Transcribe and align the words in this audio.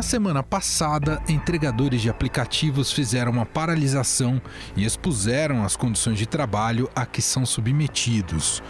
Na 0.00 0.02
semana 0.02 0.42
passada, 0.42 1.22
entregadores 1.28 2.00
de 2.00 2.08
aplicativos 2.08 2.90
fizeram 2.90 3.30
uma 3.30 3.44
paralisação 3.44 4.40
e 4.74 4.82
expuseram 4.82 5.62
as 5.62 5.76
condições 5.76 6.16
de 6.16 6.24
trabalho 6.24 6.88
a 6.96 7.04
que 7.04 7.20
são 7.20 7.44
submetidos. 7.44 8.62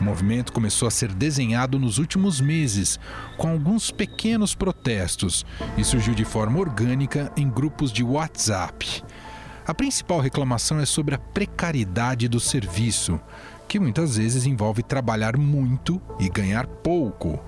O 0.00 0.04
movimento 0.04 0.52
começou 0.52 0.86
a 0.86 0.90
ser 0.92 1.12
desenhado 1.12 1.76
nos 1.76 1.98
últimos 1.98 2.40
meses, 2.40 3.00
com 3.36 3.48
alguns 3.48 3.90
pequenos 3.90 4.54
protestos, 4.54 5.44
e 5.76 5.82
surgiu 5.82 6.14
de 6.14 6.24
forma 6.24 6.60
orgânica 6.60 7.32
em 7.36 7.50
grupos 7.50 7.90
de 7.90 8.04
WhatsApp. 8.04 9.02
A 9.66 9.74
principal 9.74 10.20
reclamação 10.20 10.78
é 10.78 10.86
sobre 10.86 11.16
a 11.16 11.18
precariedade 11.18 12.28
do 12.28 12.38
serviço, 12.38 13.20
que 13.66 13.80
muitas 13.80 14.18
vezes 14.18 14.46
envolve 14.46 14.84
trabalhar 14.84 15.36
muito 15.36 16.00
e 16.20 16.28
ganhar 16.28 16.64
pouco. 16.64 17.40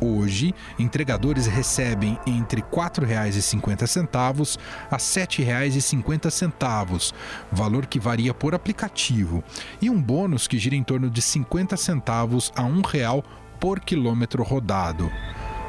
Hoje, 0.00 0.54
entregadores 0.78 1.46
recebem 1.46 2.18
entre 2.26 2.60
R$ 2.60 2.66
4,50 2.70 4.58
a 4.90 4.96
R$ 4.96 4.98
7,50, 4.98 7.14
valor 7.50 7.86
que 7.86 7.98
varia 7.98 8.34
por 8.34 8.54
aplicativo, 8.54 9.42
e 9.80 9.88
um 9.88 10.00
bônus 10.00 10.46
que 10.46 10.58
gira 10.58 10.76
em 10.76 10.82
torno 10.82 11.08
de 11.08 11.22
50 11.22 11.76
centavos 11.76 12.52
a 12.54 12.62
R$ 12.62 12.70
1,00 12.70 13.24
por 13.58 13.80
quilômetro 13.80 14.42
rodado. 14.42 15.10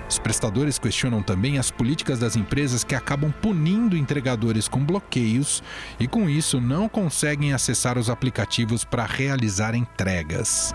Os 0.10 0.18
prestadores 0.18 0.80
questionam 0.80 1.22
também 1.22 1.58
as 1.58 1.70
políticas 1.70 2.20
das 2.20 2.38
empresas 2.38 2.84
que 2.84 2.96
acabam 2.96 3.32
punindo 3.42 3.98
entregadores 3.98 4.68
com 4.68 4.84
bloqueios 4.84 5.62
e, 6.00 6.08
com 6.08 6.30
isso, 6.30 6.62
não 6.62 6.88
conseguem 6.88 7.54
acessar 7.54 7.98
os 7.98 8.10
aplicativos 8.10 8.86
para 8.86 9.06
realizar 9.06 9.76
entregas. 9.76 10.74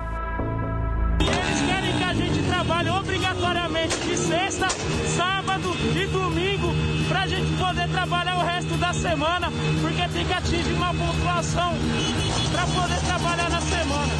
Para 7.22 7.36
a 7.36 7.40
gente 7.40 7.56
poder 7.56 7.88
trabalhar 7.88 8.36
o 8.36 8.44
resto 8.44 8.76
da 8.78 8.92
semana, 8.92 9.48
porque 9.80 10.08
tem 10.08 10.26
que 10.26 10.32
atingir 10.32 10.72
uma 10.72 10.92
pontuação 10.92 11.72
para 12.50 12.66
poder 12.66 12.98
trabalhar 13.06 13.48
na 13.48 13.60
semana. 13.60 14.12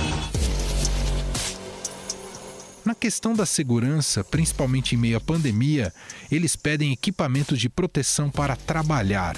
Na 2.85 2.95
questão 2.95 3.35
da 3.35 3.45
segurança, 3.45 4.23
principalmente 4.23 4.95
em 4.95 4.99
meio 4.99 5.17
à 5.17 5.21
pandemia, 5.21 5.93
eles 6.31 6.55
pedem 6.55 6.93
equipamentos 6.93 7.59
de 7.59 7.69
proteção 7.69 8.31
para 8.31 8.55
trabalhar. 8.55 9.37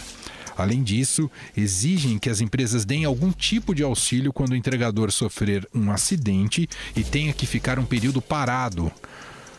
Além 0.56 0.82
disso, 0.82 1.30
exigem 1.56 2.18
que 2.18 2.28
as 2.28 2.42
empresas 2.42 2.84
deem 2.84 3.06
algum 3.06 3.32
tipo 3.32 3.74
de 3.74 3.82
auxílio 3.82 4.32
quando 4.32 4.52
o 4.52 4.56
entregador 4.56 5.10
sofrer 5.10 5.66
um 5.74 5.90
acidente 5.90 6.68
e 6.94 7.02
tenha 7.02 7.32
que 7.32 7.46
ficar 7.46 7.78
um 7.78 7.86
período 7.86 8.20
parado. 8.20 8.92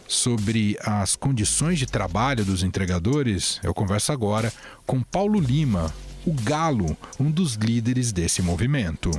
Sobre 0.08 0.78
as 0.82 1.16
condições 1.16 1.80
de 1.80 1.86
trabalho 1.86 2.46
dos 2.46 2.64
entregadores, 2.64 3.60
eu 3.64 3.74
converso 3.74 4.12
agora 4.12 4.54
com 4.86 5.02
Paulo 5.02 5.40
Lima, 5.40 5.92
o 6.26 6.32
Galo, 6.32 6.96
um 7.20 7.32
dos 7.32 7.56
líderes 7.56 8.12
desse 8.12 8.42
movimento. 8.42 9.10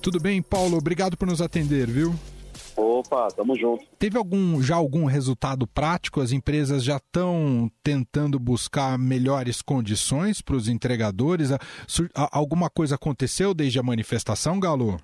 Tudo 0.00 0.20
bem, 0.20 0.40
Paulo? 0.40 0.76
Obrigado 0.76 1.16
por 1.16 1.26
nos 1.26 1.40
atender, 1.40 1.88
viu? 1.88 2.14
Opa, 2.76 3.28
tamo 3.28 3.56
junto. 3.56 3.84
Teve 3.98 4.16
algum 4.16 4.62
já 4.62 4.76
algum 4.76 5.04
resultado 5.04 5.66
prático? 5.66 6.20
As 6.20 6.32
empresas 6.32 6.82
já 6.82 6.96
estão 6.96 7.70
tentando 7.82 8.38
buscar 8.38 8.98
melhores 8.98 9.60
condições 9.60 10.40
para 10.40 10.56
os 10.56 10.68
entregadores? 10.68 11.50
Alguma 12.14 12.70
coisa 12.70 12.94
aconteceu 12.94 13.52
desde 13.52 13.78
a 13.78 13.82
manifestação, 13.82 14.58
Galo? 14.58 14.98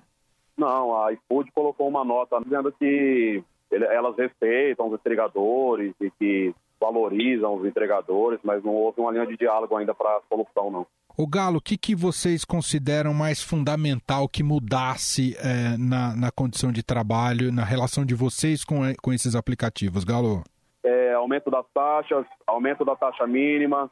Não, 0.59 1.01
a 1.01 1.13
iFood 1.13 1.49
colocou 1.53 1.87
uma 1.87 2.03
nota 2.03 2.37
dizendo 2.43 2.69
que 2.73 3.41
elas 3.71 4.17
respeitam 4.17 4.87
os 4.87 4.93
entregadores 4.99 5.93
e 6.01 6.11
que 6.11 6.53
valorizam 6.79 7.55
os 7.55 7.65
entregadores, 7.65 8.39
mas 8.43 8.61
não 8.61 8.73
houve 8.73 8.99
uma 8.99 9.11
linha 9.11 9.25
de 9.25 9.37
diálogo 9.37 9.77
ainda 9.77 9.93
para 9.93 10.09
a 10.09 10.21
solução, 10.27 10.69
não. 10.69 10.87
O 11.17 11.27
Galo, 11.27 11.57
o 11.57 11.61
que, 11.61 11.77
que 11.77 11.95
vocês 11.95 12.43
consideram 12.43 13.13
mais 13.13 13.41
fundamental 13.41 14.27
que 14.27 14.43
mudasse 14.43 15.35
é, 15.37 15.77
na, 15.77 16.15
na 16.15 16.31
condição 16.31 16.71
de 16.71 16.83
trabalho, 16.83 17.51
na 17.51 17.63
relação 17.63 18.05
de 18.05 18.15
vocês 18.15 18.63
com, 18.65 18.81
com 19.01 19.13
esses 19.13 19.35
aplicativos, 19.35 20.03
Galo? 20.03 20.43
É, 20.83 21.13
aumento 21.13 21.49
das 21.49 21.65
taxas, 21.73 22.25
aumento 22.47 22.83
da 22.83 22.95
taxa 22.95 23.25
mínima, 23.25 23.89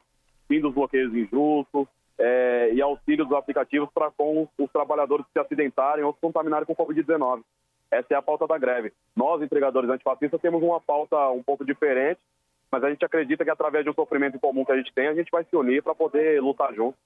fim 0.48 0.60
dos 0.60 0.74
bloqueios 0.74 1.14
injustos 1.14 1.86
é, 2.18 2.70
e 2.72 2.82
auxílio 2.82 3.24
dos 3.24 3.36
aplicativos 3.36 3.88
para 3.94 4.10
com 4.10 4.48
os 4.58 4.72
trabalhadores 4.72 5.24
que 5.26 5.32
se 5.32 5.38
acidentarem 5.38 6.04
ou 6.04 6.12
se 6.12 6.20
contaminarem 6.20 6.66
com 6.66 6.74
Covid-19. 6.74 7.42
Essa 7.90 8.14
é 8.14 8.16
a 8.16 8.22
pauta 8.22 8.46
da 8.46 8.58
greve. 8.58 8.92
Nós, 9.16 9.40
entregadores 9.40 9.88
antifascistas, 9.88 10.40
temos 10.40 10.62
uma 10.62 10.80
pauta 10.80 11.16
um 11.30 11.42
pouco 11.42 11.64
diferente, 11.64 12.20
mas 12.70 12.84
a 12.84 12.90
gente 12.90 13.04
acredita 13.04 13.44
que 13.44 13.50
através 13.50 13.84
de 13.84 13.90
um 13.90 13.94
sofrimento 13.94 14.36
em 14.36 14.40
comum 14.40 14.64
que 14.64 14.72
a 14.72 14.76
gente 14.76 14.92
tem, 14.94 15.08
a 15.08 15.14
gente 15.14 15.30
vai 15.30 15.44
se 15.44 15.56
unir 15.56 15.82
para 15.82 15.94
poder 15.94 16.40
lutar 16.40 16.72
junto. 16.74 16.96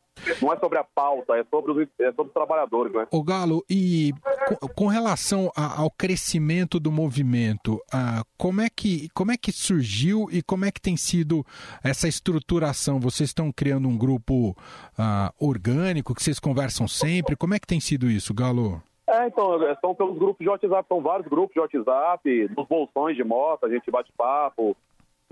Não 0.40 0.52
é 0.52 0.58
sobre 0.58 0.78
a 0.78 0.84
pauta, 0.84 1.36
é 1.36 1.44
sobre 1.44 1.72
os, 1.72 1.88
é 1.98 2.12
sobre 2.12 2.28
os 2.28 2.32
trabalhadores, 2.32 2.92
né? 2.92 3.06
O 3.10 3.22
Galo, 3.22 3.64
e 3.68 4.12
com, 4.46 4.68
com 4.68 4.86
relação 4.86 5.50
a, 5.56 5.80
ao 5.80 5.90
crescimento 5.90 6.78
do 6.78 6.92
movimento, 6.92 7.74
uh, 7.74 8.24
como, 8.36 8.60
é 8.60 8.68
que, 8.68 9.08
como 9.14 9.32
é 9.32 9.36
que 9.36 9.52
surgiu 9.52 10.28
e 10.30 10.42
como 10.42 10.64
é 10.64 10.70
que 10.70 10.80
tem 10.80 10.96
sido 10.96 11.44
essa 11.82 12.06
estruturação? 12.08 13.00
Vocês 13.00 13.30
estão 13.30 13.50
criando 13.52 13.88
um 13.88 13.96
grupo 13.96 14.50
uh, 14.50 15.32
orgânico, 15.38 16.14
que 16.14 16.22
vocês 16.22 16.38
conversam 16.38 16.86
sempre? 16.86 17.36
Como 17.36 17.54
é 17.54 17.58
que 17.58 17.66
tem 17.66 17.80
sido 17.80 18.10
isso, 18.10 18.34
Galo? 18.34 18.82
É, 19.12 19.26
então, 19.26 19.58
são 19.80 19.94
pelos 19.94 20.16
grupos 20.16 20.38
de 20.38 20.48
WhatsApp, 20.48 20.88
são 20.88 21.02
vários 21.02 21.28
grupos 21.28 21.52
de 21.52 21.60
WhatsApp, 21.60 22.48
dos 22.48 22.66
bolsões 22.66 23.14
de 23.14 23.22
moto, 23.22 23.66
a 23.66 23.68
gente 23.68 23.90
bate 23.90 24.10
papo, 24.16 24.74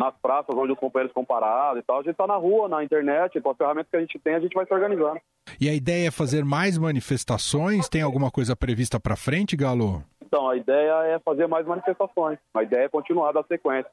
nas 0.01 0.15
praças 0.17 0.57
onde 0.57 0.73
os 0.73 0.79
companheiros 0.79 1.11
estão 1.11 1.27
parados 1.27 1.83
e 1.83 1.85
tal. 1.85 1.97
A 1.99 2.03
gente 2.03 2.13
está 2.13 2.27
na 2.27 2.37
rua, 2.37 2.67
na 2.71 2.83
internet, 2.83 3.39
com 3.39 3.51
as 3.51 3.57
ferramentas 3.59 3.91
que 3.91 3.97
a 3.99 4.01
gente 4.01 4.19
tem, 4.19 4.35
a 4.35 4.41
gente 4.41 4.55
vai 4.55 4.65
se 4.65 4.73
organizando. 4.73 5.21
E 5.61 5.69
a 5.69 5.75
ideia 5.75 6.09
é 6.09 6.11
fazer 6.11 6.43
mais 6.43 6.79
manifestações? 6.79 7.87
Tem 7.87 8.01
alguma 8.01 8.31
coisa 8.31 8.57
prevista 8.57 8.99
para 8.99 9.15
frente, 9.15 9.55
Galo? 9.55 10.03
Então, 10.23 10.49
a 10.49 10.57
ideia 10.57 11.03
é 11.05 11.19
fazer 11.19 11.47
mais 11.47 11.67
manifestações. 11.67 12.39
A 12.55 12.63
ideia 12.63 12.85
é 12.85 12.89
continuar 12.89 13.33
da 13.33 13.43
sequência. 13.43 13.91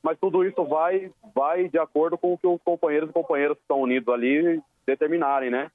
Mas 0.00 0.16
tudo 0.20 0.44
isso 0.44 0.64
vai, 0.64 1.10
vai 1.34 1.68
de 1.68 1.78
acordo 1.78 2.16
com 2.16 2.34
o 2.34 2.38
que 2.38 2.46
os 2.46 2.62
companheiros 2.62 3.10
e 3.10 3.12
companheiras 3.12 3.56
que 3.56 3.64
estão 3.64 3.80
unidos 3.80 4.14
ali 4.14 4.62
determinarem, 4.86 5.50
né? 5.50 5.72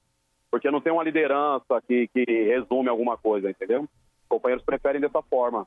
Porque 0.50 0.70
não 0.70 0.80
tem 0.80 0.94
uma 0.94 1.04
liderança 1.04 1.82
que, 1.86 2.08
que 2.08 2.24
resume 2.24 2.88
alguma 2.88 3.18
coisa, 3.18 3.50
entendeu? 3.50 3.82
Os 3.82 4.28
companheiros 4.30 4.64
preferem 4.64 5.00
dessa 5.00 5.20
forma 5.20 5.66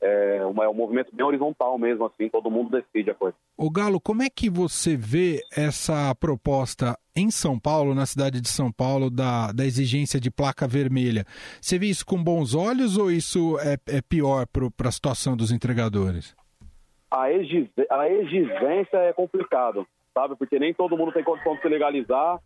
é, 0.00 0.44
uma, 0.44 0.64
é 0.64 0.68
um 0.68 0.74
movimento 0.74 1.14
bem 1.14 1.26
horizontal 1.26 1.76
mesmo, 1.78 2.06
assim, 2.06 2.28
todo 2.28 2.50
mundo 2.50 2.70
decide 2.70 3.10
a 3.10 3.14
coisa. 3.14 3.36
O 3.56 3.70
Galo, 3.70 4.00
como 4.00 4.22
é 4.22 4.28
que 4.30 4.48
você 4.48 4.96
vê 4.96 5.42
essa 5.56 6.14
proposta 6.14 6.96
em 7.16 7.30
São 7.30 7.58
Paulo, 7.58 7.94
na 7.94 8.06
cidade 8.06 8.40
de 8.40 8.48
São 8.48 8.70
Paulo, 8.70 9.10
da, 9.10 9.50
da 9.52 9.64
exigência 9.64 10.20
de 10.20 10.30
placa 10.30 10.68
vermelha? 10.68 11.24
Você 11.60 11.78
vê 11.78 11.86
isso 11.86 12.06
com 12.06 12.22
bons 12.22 12.54
olhos 12.54 12.96
ou 12.96 13.10
isso 13.10 13.58
é, 13.60 13.76
é 13.88 14.00
pior 14.00 14.46
para 14.46 14.88
a 14.88 14.92
situação 14.92 15.36
dos 15.36 15.50
entregadores? 15.50 16.36
A, 17.10 17.32
exig, 17.32 17.70
a 17.90 18.08
exigência 18.08 18.98
é 18.98 19.12
complicado, 19.12 19.86
sabe? 20.14 20.36
Porque 20.36 20.58
nem 20.58 20.72
todo 20.72 20.96
mundo 20.96 21.12
tem 21.12 21.24
condição 21.24 21.56
de 21.56 21.62
se 21.62 21.68
legalizar. 21.68 22.38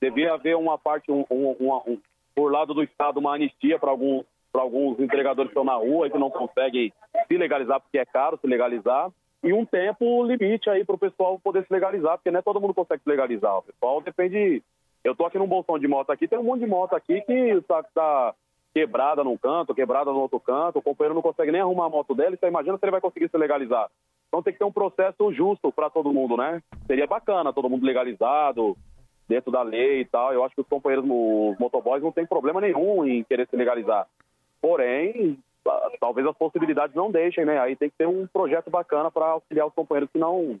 Devia 0.00 0.34
haver 0.34 0.56
uma 0.56 0.76
parte, 0.76 1.10
um, 1.12 1.24
um, 1.30 1.56
um, 1.60 1.98
por 2.34 2.50
lado 2.50 2.74
do 2.74 2.82
Estado, 2.82 3.20
uma 3.20 3.34
anistia 3.34 3.78
para 3.78 3.90
alguns 3.90 4.24
para 4.56 4.62
alguns 4.62 4.98
entregadores 4.98 5.52
que 5.52 5.58
estão 5.58 5.64
na 5.64 5.74
rua 5.74 6.06
e 6.06 6.10
que 6.10 6.16
não 6.16 6.30
conseguem 6.30 6.90
se 7.28 7.36
legalizar 7.36 7.78
porque 7.78 7.98
é 7.98 8.06
caro 8.06 8.38
se 8.40 8.46
legalizar. 8.46 9.10
E 9.44 9.52
um 9.52 9.66
tempo 9.66 10.24
limite 10.24 10.70
aí 10.70 10.82
para 10.82 10.94
o 10.94 10.98
pessoal 10.98 11.38
poder 11.38 11.62
se 11.66 11.72
legalizar, 11.72 12.16
porque 12.16 12.30
não 12.30 12.38
é 12.38 12.42
todo 12.42 12.58
mundo 12.58 12.72
consegue 12.72 13.02
se 13.02 13.08
legalizar. 13.08 13.58
O 13.58 13.62
pessoal 13.62 14.00
depende. 14.00 14.62
Eu 15.04 15.14
tô 15.14 15.26
aqui 15.26 15.38
num 15.38 15.46
bolsão 15.46 15.78
de 15.78 15.86
moto 15.86 16.10
aqui, 16.10 16.26
tem 16.26 16.38
um 16.38 16.42
monte 16.42 16.60
de 16.60 16.66
moto 16.66 16.94
aqui 16.94 17.20
que 17.20 17.32
está 17.32 17.82
tá 17.82 18.34
quebrada 18.72 19.22
num 19.22 19.36
canto, 19.36 19.74
quebrada 19.74 20.10
no 20.10 20.20
outro 20.20 20.40
canto, 20.40 20.78
o 20.78 20.82
companheiro 20.82 21.14
não 21.14 21.22
consegue 21.22 21.52
nem 21.52 21.60
arrumar 21.60 21.86
a 21.86 21.90
moto 21.90 22.14
dele, 22.14 22.36
você 22.36 22.46
imagina 22.46 22.78
se 22.78 22.84
ele 22.84 22.92
vai 22.92 23.00
conseguir 23.00 23.28
se 23.28 23.36
legalizar. 23.36 23.88
Então 24.28 24.42
tem 24.42 24.54
que 24.54 24.58
ter 24.58 24.64
um 24.64 24.72
processo 24.72 25.32
justo 25.32 25.70
para 25.70 25.90
todo 25.90 26.12
mundo, 26.12 26.36
né? 26.36 26.62
Seria 26.86 27.06
bacana, 27.06 27.52
todo 27.52 27.70
mundo 27.70 27.86
legalizado, 27.86 28.74
dentro 29.28 29.52
da 29.52 29.62
lei 29.62 30.00
e 30.00 30.04
tal. 30.06 30.32
Eu 30.32 30.44
acho 30.44 30.54
que 30.54 30.60
os 30.60 30.68
companheiros, 30.68 31.04
os 31.04 31.58
motoboys, 31.58 32.02
não 32.02 32.10
tem 32.10 32.26
problema 32.26 32.60
nenhum 32.60 33.04
em 33.04 33.22
querer 33.22 33.46
se 33.48 33.56
legalizar. 33.56 34.06
Porém, 34.60 35.38
talvez 36.00 36.26
as 36.26 36.36
possibilidades 36.36 36.94
não 36.94 37.10
deixem, 37.10 37.44
né? 37.44 37.58
Aí 37.58 37.76
tem 37.76 37.90
que 37.90 37.96
ter 37.96 38.06
um 38.06 38.26
projeto 38.26 38.70
bacana 38.70 39.10
para 39.10 39.26
auxiliar 39.26 39.66
os 39.66 39.74
companheiros 39.74 40.10
que 40.12 40.18
não 40.18 40.60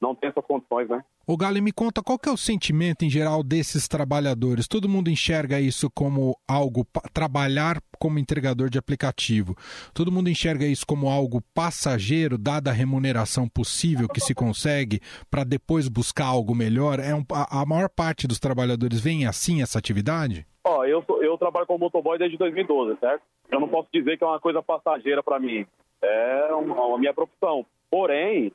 não 0.00 0.14
tem 0.14 0.28
essas 0.28 0.44
condições, 0.44 0.88
né? 0.88 1.02
O 1.26 1.36
Galo, 1.36 1.60
me 1.62 1.72
conta 1.72 2.02
qual 2.02 2.18
que 2.18 2.28
é 2.28 2.32
o 2.32 2.36
sentimento 2.36 3.04
em 3.04 3.10
geral 3.10 3.42
desses 3.42 3.88
trabalhadores? 3.88 4.68
Todo 4.68 4.88
mundo 4.88 5.10
enxerga 5.10 5.58
isso 5.58 5.90
como 5.90 6.36
algo 6.46 6.86
trabalhar 7.12 7.78
como 7.98 8.18
entregador 8.18 8.68
de 8.68 8.78
aplicativo. 8.78 9.56
Todo 9.94 10.12
mundo 10.12 10.28
enxerga 10.28 10.66
isso 10.66 10.86
como 10.86 11.08
algo 11.08 11.42
passageiro, 11.54 12.38
dada 12.38 12.70
a 12.70 12.74
remuneração 12.74 13.48
possível 13.48 14.08
que 14.08 14.20
se 14.20 14.34
consegue 14.34 15.00
para 15.30 15.44
depois 15.44 15.88
buscar 15.88 16.26
algo 16.26 16.54
melhor. 16.54 17.00
É 17.00 17.14
um, 17.14 17.24
a, 17.32 17.62
a 17.62 17.66
maior 17.66 17.88
parte 17.88 18.28
dos 18.28 18.38
trabalhadores 18.38 19.00
vem 19.00 19.26
assim 19.26 19.62
essa 19.62 19.78
atividade? 19.78 20.46
Ó, 20.62 20.84
eu, 20.84 21.04
eu 21.22 21.38
trabalho 21.38 21.66
como 21.66 21.78
motoboy 21.78 22.18
desde 22.18 22.36
2012, 22.36 23.00
certo? 23.00 23.22
Eu 23.50 23.60
não 23.60 23.68
posso 23.68 23.88
dizer 23.92 24.16
que 24.16 24.24
é 24.24 24.26
uma 24.26 24.40
coisa 24.40 24.62
passageira 24.62 25.22
para 25.22 25.38
mim. 25.38 25.66
É 26.02 26.48
uma, 26.54 26.98
minha 26.98 27.14
profissão. 27.14 27.64
Porém, 27.90 28.52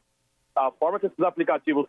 a 0.55 0.71
forma 0.71 0.99
que 0.99 1.07
esses 1.07 1.19
aplicativos 1.19 1.87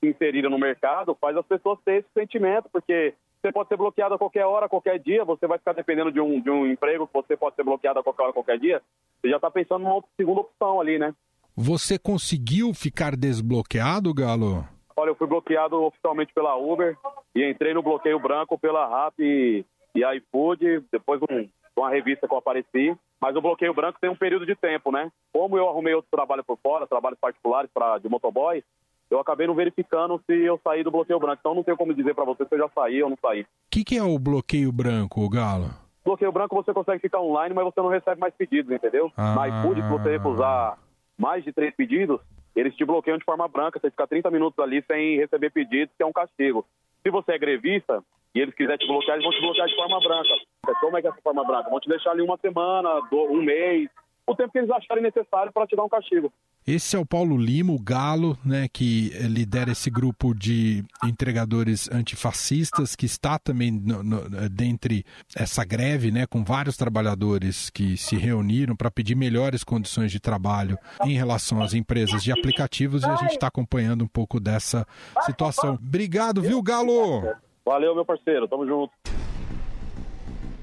se 0.00 0.08
inseriram 0.08 0.50
no 0.50 0.58
mercado 0.58 1.16
faz 1.20 1.36
as 1.36 1.46
pessoas 1.46 1.78
terem 1.84 2.00
esse 2.00 2.08
sentimento, 2.12 2.68
porque 2.70 3.14
você 3.40 3.52
pode 3.52 3.68
ser 3.68 3.76
bloqueado 3.76 4.14
a 4.14 4.18
qualquer 4.18 4.44
hora, 4.44 4.66
a 4.66 4.68
qualquer 4.68 4.98
dia, 4.98 5.24
você 5.24 5.46
vai 5.46 5.58
ficar 5.58 5.72
dependendo 5.72 6.12
de 6.12 6.20
um, 6.20 6.40
de 6.40 6.50
um 6.50 6.66
emprego 6.66 7.06
que 7.06 7.12
você 7.12 7.36
pode 7.36 7.56
ser 7.56 7.64
bloqueado 7.64 8.00
a 8.00 8.02
qualquer 8.02 8.22
hora, 8.22 8.30
a 8.30 8.34
qualquer 8.34 8.58
dia, 8.58 8.82
você 9.20 9.30
já 9.30 9.36
está 9.36 9.50
pensando 9.50 9.84
numa 9.84 10.02
segunda 10.16 10.40
opção 10.40 10.80
ali, 10.80 10.98
né? 10.98 11.14
Você 11.56 11.98
conseguiu 11.98 12.74
ficar 12.74 13.16
desbloqueado, 13.16 14.12
Galo? 14.12 14.66
Olha, 14.96 15.10
eu 15.10 15.14
fui 15.14 15.26
bloqueado 15.26 15.82
oficialmente 15.82 16.32
pela 16.34 16.56
Uber 16.56 16.96
e 17.34 17.50
entrei 17.50 17.72
no 17.72 17.82
bloqueio 17.82 18.18
branco 18.18 18.58
pela 18.58 18.86
RAP 18.86 19.20
e, 19.20 19.64
e 19.94 20.16
iFood, 20.16 20.84
depois 20.90 21.20
um, 21.22 21.48
uma 21.80 21.90
revista 21.90 22.26
que 22.26 22.34
eu 22.34 22.38
apareci. 22.38 22.96
Mas 23.20 23.34
o 23.34 23.40
bloqueio 23.40 23.74
branco 23.74 23.98
tem 24.00 24.10
um 24.10 24.16
período 24.16 24.46
de 24.46 24.54
tempo, 24.54 24.92
né? 24.92 25.10
Como 25.32 25.56
eu 25.56 25.68
arrumei 25.68 25.94
outro 25.94 26.10
trabalho 26.10 26.44
por 26.44 26.58
fora, 26.62 26.86
trabalhos 26.86 27.18
particulares 27.18 27.70
pra, 27.72 27.98
de 27.98 28.08
motoboy, 28.08 28.62
eu 29.10 29.20
acabei 29.20 29.46
não 29.46 29.54
verificando 29.54 30.20
se 30.26 30.32
eu 30.32 30.60
saí 30.62 30.82
do 30.82 30.90
bloqueio 30.90 31.18
branco. 31.18 31.38
Então 31.40 31.54
não 31.54 31.62
tenho 31.62 31.76
como 31.76 31.94
dizer 31.94 32.14
para 32.14 32.24
você 32.24 32.44
se 32.44 32.54
eu 32.54 32.58
já 32.58 32.68
saí 32.74 33.02
ou 33.02 33.10
não 33.10 33.16
saí. 33.20 33.42
O 33.42 33.46
que, 33.70 33.84
que 33.84 33.96
é 33.96 34.02
o 34.02 34.18
bloqueio 34.18 34.72
branco, 34.72 35.28
Galo? 35.28 35.70
Bloqueio 36.04 36.30
branco 36.30 36.54
você 36.54 36.72
consegue 36.72 37.00
ficar 37.00 37.20
online, 37.20 37.54
mas 37.54 37.64
você 37.64 37.80
não 37.80 37.88
recebe 37.88 38.20
mais 38.20 38.34
pedidos, 38.34 38.70
entendeu? 38.70 39.10
Ah. 39.16 39.34
Na 39.34 39.48
iFood, 39.48 39.82
se 39.82 39.88
você 39.88 40.10
recusar 40.10 40.78
mais 41.18 41.42
de 41.42 41.52
três 41.52 41.74
pedidos, 41.74 42.20
eles 42.54 42.74
te 42.74 42.84
bloqueiam 42.84 43.18
de 43.18 43.24
forma 43.24 43.48
branca, 43.48 43.80
você 43.80 43.90
fica 43.90 44.06
30 44.06 44.30
minutos 44.30 44.58
ali 44.58 44.84
sem 44.86 45.16
receber 45.16 45.50
pedidos, 45.50 45.94
que 45.96 46.02
é 46.02 46.06
um 46.06 46.12
castigo. 46.12 46.64
Se 47.02 47.10
você 47.10 47.32
é 47.32 47.38
grevista 47.38 48.02
e 48.36 48.40
eles 48.40 48.54
quiserem 48.54 48.76
te 48.76 48.86
bloquear, 48.86 49.16
eles 49.16 49.24
vão 49.24 49.32
te 49.32 49.40
bloquear 49.40 49.66
de 49.66 49.74
forma 49.74 49.98
branca. 49.98 50.78
Como 50.80 50.98
é 50.98 51.00
que 51.00 51.06
é 51.06 51.10
essa 51.10 51.22
forma 51.22 51.42
branca? 51.42 51.70
Vão 51.70 51.80
te 51.80 51.88
deixar 51.88 52.10
ali 52.10 52.20
uma 52.20 52.36
semana, 52.36 53.00
um 53.10 53.42
mês, 53.42 53.88
o 54.26 54.34
tempo 54.34 54.52
que 54.52 54.58
eles 54.58 54.70
acharem 54.70 55.02
necessário 55.02 55.50
para 55.50 55.66
te 55.66 55.74
dar 55.74 55.84
um 55.84 55.88
castigo. 55.88 56.30
Esse 56.66 56.96
é 56.96 56.98
o 56.98 57.06
Paulo 57.06 57.36
Lima, 57.36 57.72
o 57.72 57.80
Galo, 57.80 58.36
né, 58.44 58.66
que 58.70 59.10
lidera 59.20 59.70
esse 59.70 59.88
grupo 59.88 60.34
de 60.34 60.84
entregadores 61.04 61.88
antifascistas, 61.90 62.96
que 62.96 63.06
está 63.06 63.38
também 63.38 63.70
no, 63.70 64.02
no, 64.02 64.48
dentre 64.50 65.04
essa 65.34 65.64
greve, 65.64 66.10
né, 66.10 66.26
com 66.26 66.44
vários 66.44 66.76
trabalhadores 66.76 67.70
que 67.70 67.96
se 67.96 68.16
reuniram 68.16 68.76
para 68.76 68.90
pedir 68.90 69.14
melhores 69.14 69.62
condições 69.62 70.10
de 70.10 70.18
trabalho 70.18 70.76
em 71.04 71.14
relação 71.14 71.62
às 71.62 71.72
empresas 71.72 72.22
de 72.22 72.32
aplicativos 72.32 73.04
e 73.04 73.06
a 73.06 73.14
gente 73.14 73.30
está 73.30 73.46
acompanhando 73.46 74.02
um 74.04 74.08
pouco 74.08 74.40
dessa 74.40 74.84
situação. 75.24 75.74
Obrigado, 75.74 76.42
viu, 76.42 76.60
Galo? 76.60 77.22
Valeu, 77.66 77.96
meu 77.96 78.04
parceiro. 78.04 78.46
Tamo 78.46 78.64
junto. 78.64 78.92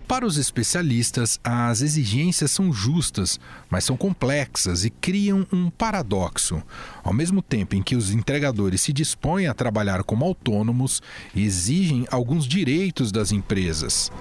Para 0.07 0.25
os 0.25 0.37
especialistas, 0.37 1.39
as 1.43 1.81
exigências 1.81 2.51
são 2.51 2.71
justas, 2.71 3.39
mas 3.69 3.83
são 3.83 3.97
complexas 3.97 4.85
e 4.85 4.89
criam 4.89 5.45
um 5.51 5.69
paradoxo. 5.69 6.61
Ao 7.03 7.11
mesmo 7.11 7.41
tempo 7.41 7.75
em 7.75 7.81
que 7.81 7.95
os 7.95 8.11
entregadores 8.11 8.81
se 8.81 8.93
dispõem 8.93 9.47
a 9.47 9.53
trabalhar 9.53 10.03
como 10.03 10.23
autônomos, 10.23 11.01
exigem 11.35 12.05
alguns 12.09 12.45
direitos 12.45 13.11
das 13.11 13.31
empresas. 13.31 14.11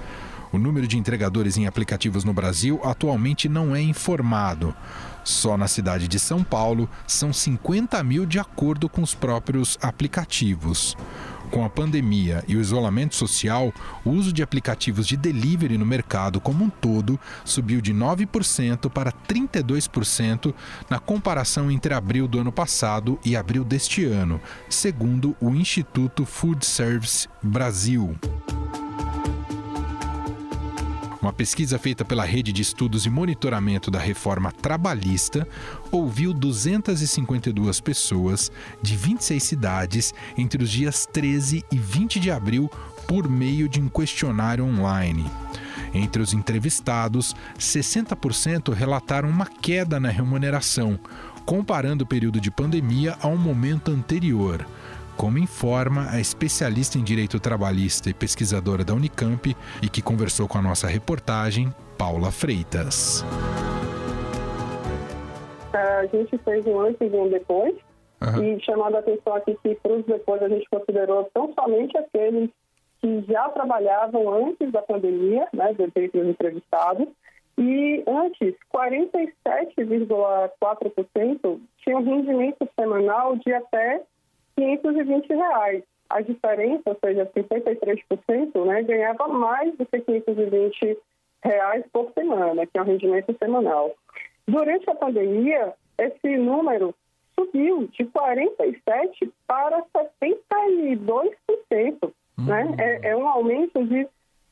O 0.51 0.57
número 0.57 0.87
de 0.87 0.97
entregadores 0.97 1.57
em 1.57 1.67
aplicativos 1.67 2.23
no 2.23 2.33
Brasil 2.33 2.79
atualmente 2.83 3.47
não 3.47 3.75
é 3.75 3.81
informado. 3.81 4.75
Só 5.23 5.57
na 5.57 5.67
cidade 5.67 6.07
de 6.07 6.19
São 6.19 6.43
Paulo 6.43 6.89
são 7.07 7.31
50 7.31 8.03
mil 8.03 8.25
de 8.25 8.39
acordo 8.39 8.89
com 8.89 9.01
os 9.01 9.15
próprios 9.15 9.77
aplicativos. 9.81 10.97
Com 11.53 11.63
a 11.63 11.69
pandemia 11.69 12.43
e 12.47 12.57
o 12.57 12.59
isolamento 12.59 13.15
social, 13.15 13.71
o 14.03 14.09
uso 14.09 14.33
de 14.33 14.41
aplicativos 14.41 15.05
de 15.05 15.15
delivery 15.15 15.77
no 15.77 15.85
mercado 15.85 16.41
como 16.41 16.65
um 16.65 16.69
todo 16.69 17.19
subiu 17.45 17.79
de 17.79 17.93
9% 17.93 18.89
para 18.89 19.11
32% 19.11 20.51
na 20.89 20.97
comparação 20.97 21.69
entre 21.69 21.93
abril 21.93 22.27
do 22.27 22.39
ano 22.39 22.51
passado 22.51 23.19
e 23.23 23.35
abril 23.35 23.63
deste 23.63 24.03
ano, 24.03 24.41
segundo 24.67 25.35
o 25.39 25.51
Instituto 25.51 26.25
Food 26.25 26.65
Service 26.65 27.29
Brasil. 27.43 28.17
Uma 31.23 31.31
pesquisa 31.31 31.79
feita 31.79 32.03
pela 32.03 32.25
Rede 32.25 32.51
de 32.51 32.61
Estudos 32.61 33.05
e 33.05 33.09
Monitoramento 33.09 33.89
da 33.89 33.97
Reforma 33.97 34.51
Trabalhista 34.51 35.47
ouviu 35.89 36.33
252 36.33 37.79
pessoas 37.79 38.51
de 38.81 38.97
26 38.97 39.41
cidades 39.41 40.13
entre 40.37 40.61
os 40.61 40.69
dias 40.69 41.05
13 41.05 41.63
e 41.71 41.77
20 41.77 42.19
de 42.19 42.29
abril 42.29 42.69
por 43.07 43.29
meio 43.29 43.69
de 43.69 43.79
um 43.79 43.87
questionário 43.87 44.65
online. 44.65 45.25
Entre 45.93 46.21
os 46.21 46.33
entrevistados, 46.33 47.33
60% 47.57 48.73
relataram 48.73 49.29
uma 49.29 49.45
queda 49.45 50.01
na 50.01 50.09
remuneração, 50.09 50.99
comparando 51.45 52.03
o 52.03 52.07
período 52.07 52.41
de 52.41 52.51
pandemia 52.51 53.17
a 53.21 53.29
um 53.29 53.37
momento 53.37 53.91
anterior 53.91 54.67
como 55.17 55.37
informa 55.37 56.09
a 56.09 56.19
especialista 56.19 56.97
em 56.97 57.03
direito 57.03 57.39
trabalhista 57.39 58.09
e 58.09 58.13
pesquisadora 58.13 58.83
da 58.83 58.93
Unicamp 58.93 59.55
e 59.81 59.89
que 59.89 60.01
conversou 60.01 60.47
com 60.47 60.57
a 60.57 60.61
nossa 60.61 60.87
reportagem, 60.87 61.73
Paula 61.97 62.31
Freitas. 62.31 63.23
A 65.73 66.05
gente 66.05 66.37
fez 66.39 66.65
um 66.67 66.79
antes 66.81 67.01
e 67.01 67.15
um 67.15 67.29
depois, 67.29 67.75
uhum. 68.21 68.43
e 68.43 68.63
chamando 68.63 68.95
a 68.95 68.99
atenção 68.99 69.35
aqui 69.35 69.57
que 69.63 69.75
para 69.75 69.93
os 69.93 70.05
depois 70.05 70.41
a 70.41 70.49
gente 70.49 70.67
considerou 70.69 71.29
tão 71.33 71.53
somente 71.53 71.97
aqueles 71.97 72.49
que 73.01 73.25
já 73.27 73.49
trabalhavam 73.49 74.47
antes 74.47 74.71
da 74.71 74.81
pandemia, 74.81 75.47
né, 75.53 75.73
dentre 75.73 76.09
os 76.13 76.27
entrevistados, 76.27 77.07
e 77.57 78.03
antes, 78.07 78.55
47,4% 78.73 81.59
tinham 81.77 82.03
rendimento 82.03 82.67
semanal 82.79 83.35
de 83.35 83.53
até 83.53 84.01
520 84.55 85.27
reais. 85.27 85.83
A 86.09 86.21
diferença, 86.21 86.83
ou 86.85 86.97
seja, 87.03 87.29
53%, 87.35 88.65
né, 88.65 88.83
ganhava 88.83 89.27
mais 89.27 89.75
do 89.77 89.85
que 89.85 89.99
520 89.99 90.97
reais 91.43 91.83
por 91.91 92.11
semana, 92.13 92.65
que 92.65 92.77
é 92.77 92.81
o 92.81 92.85
rendimento 92.85 93.35
semanal. 93.37 93.93
Durante 94.47 94.89
a 94.89 94.95
pandemia, 94.95 95.73
esse 95.97 96.37
número 96.37 96.95
subiu 97.37 97.87
de 97.87 98.05
47% 98.05 99.31
para 99.47 99.83
72%. 99.93 102.13
Uhum. 102.37 102.45
Né? 102.45 102.75
É, 102.79 103.09
é, 103.09 103.15
um 103.15 103.27
aumento 103.27 103.83
de 103.85 104.07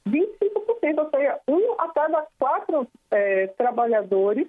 25%, 0.08 0.98
ou 0.98 1.10
seja, 1.10 1.40
um 1.48 1.74
a 1.80 1.90
cada 1.90 2.26
quatro 2.40 2.88
é, 3.12 3.48
trabalhadores 3.48 4.48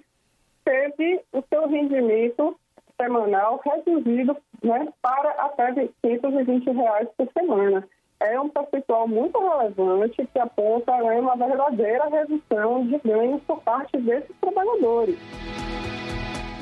teve 0.65 1.21
o 1.31 1.43
seu 1.49 1.67
rendimento 1.67 2.57
semanal 2.99 3.61
reduzido 3.63 4.35
né, 4.63 4.87
para 5.01 5.29
até 5.31 5.89
520 6.01 6.71
reais 6.71 7.07
por 7.17 7.27
semana. 7.37 7.87
É 8.19 8.39
um 8.39 8.47
percentual 8.47 9.07
muito 9.07 9.37
relevante 9.37 10.25
que 10.31 10.39
aponta 10.39 10.95
né, 10.97 11.19
uma 11.19 11.35
verdadeira 11.35 12.07
redução 12.07 12.87
de 12.87 12.97
ganhos 13.03 13.41
por 13.43 13.61
parte 13.61 13.97
desses 13.97 14.33
trabalhadores. 14.39 15.17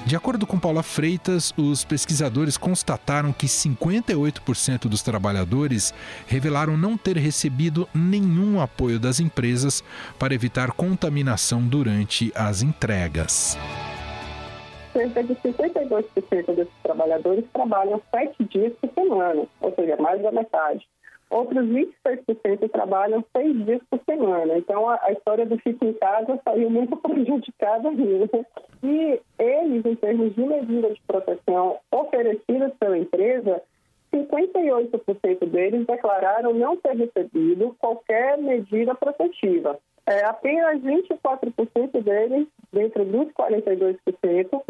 De 0.06 0.16
acordo 0.16 0.48
com 0.48 0.60
Paula 0.60 0.84
Freitas, 0.84 1.54
os 1.56 1.86
pesquisadores 1.86 2.58
constataram 2.58 3.32
que 3.32 3.46
58% 3.46 4.90
dos 4.90 5.04
trabalhadores 5.04 5.94
revelaram 6.28 6.76
não 6.76 6.98
ter 6.98 7.16
recebido 7.16 7.88
nenhum 7.94 8.60
apoio 8.60 9.00
das 9.00 9.20
empresas 9.20 9.84
para 10.18 10.34
evitar 10.34 10.72
contaminação 10.72 11.62
durante 11.62 12.32
as 12.36 12.62
entregas 12.62 13.58
cerca 14.92 15.24
de 15.24 15.36
52% 15.36 16.56
desses 16.56 16.74
trabalhadores 16.84 17.46
trabalham 17.52 18.02
sete 18.12 18.44
dias 18.46 18.74
por 18.80 18.90
semana, 18.94 19.44
ou 19.60 19.74
seja, 19.74 19.98
mais 19.98 20.22
da 20.22 20.32
metade. 20.32 20.88
Outros 21.30 21.66
26% 21.66 22.70
trabalham 22.72 23.24
seis 23.36 23.66
dias 23.66 23.82
por 23.90 24.00
semana. 24.04 24.58
Então, 24.58 24.90
a, 24.90 25.00
a 25.02 25.14
história 25.14 25.46
do 25.46 25.58
fico 25.60 25.86
em 25.86 25.94
casa 25.94 26.40
saiu 26.44 26.70
muito 26.70 26.98
prejudicada 27.00 27.88
ainda. 27.88 28.46
E 28.84 29.20
eles, 29.40 29.86
em 29.86 29.96
termos 29.96 30.36
de 30.36 30.42
medida 30.42 30.90
de 30.90 31.02
proteção 31.08 31.78
oferecidas 31.90 32.74
pela 32.78 32.98
empresa, 32.98 33.62
58% 34.14 35.50
deles 35.50 35.88
declararam 35.88 36.54
não 36.54 36.76
ter 36.76 36.98
recebido 36.98 37.76
qualquer 37.80 38.38
medida 38.38 38.94
protetiva. 38.94 39.80
É, 40.06 40.26
apenas 40.26 40.82
24% 40.82 42.04
deles, 42.04 42.48
dentro 42.72 43.06
dos 43.06 43.28
42%, 43.34 43.98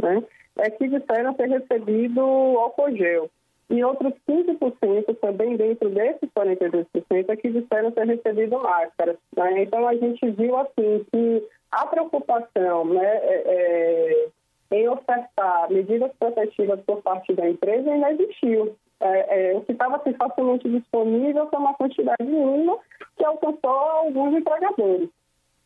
né, 0.01 0.23
é 0.57 0.69
que 0.69 0.87
disseram 0.87 1.33
ter 1.33 1.49
recebido 1.49 2.21
álcool 2.21 2.95
gel. 2.95 3.29
E 3.69 3.83
outros 3.85 4.13
15% 4.27 5.17
também 5.21 5.55
dentro 5.55 5.89
desses 5.89 6.29
42% 6.35 6.85
é 7.29 7.35
que 7.37 7.49
disseram 7.49 7.91
ter 7.91 8.05
recebido 8.05 8.59
máscaras. 8.59 9.15
Né? 9.35 9.63
Então 9.63 9.87
a 9.87 9.95
gente 9.95 10.29
viu 10.31 10.57
assim 10.57 11.05
que 11.09 11.47
a 11.71 11.85
preocupação 11.85 12.85
né, 12.85 13.05
é, 13.05 14.27
é, 14.71 14.75
em 14.77 14.89
ofertar 14.89 15.71
medidas 15.71 16.11
protetivas 16.19 16.81
por 16.81 17.01
parte 17.01 17.33
da 17.33 17.49
empresa 17.49 17.89
ainda 17.89 18.11
existiu. 18.11 18.75
É, 18.99 19.51
é, 19.51 19.57
o 19.57 19.61
que 19.61 19.71
estava 19.71 19.95
assim, 19.95 20.13
facilmente 20.13 20.69
disponível 20.69 21.49
foi 21.49 21.59
uma 21.59 21.73
quantidade 21.73 22.23
mínima 22.23 22.77
que 23.17 23.23
alcançou 23.23 23.69
alguns 23.69 24.35
empregadores 24.35 25.09